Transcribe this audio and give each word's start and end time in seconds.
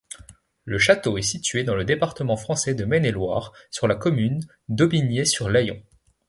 Le 0.65 0.79
château 0.79 1.19
est 1.19 1.21
situé 1.21 1.63
dans 1.63 1.75
le 1.75 1.85
département 1.85 2.35
français 2.35 2.73
de 2.73 2.85
Maine-et-Loire, 2.85 3.53
sur 3.69 3.87
la 3.87 3.93
commune 3.93 4.39
d'Aubigné-sur-Layon. 4.67 5.79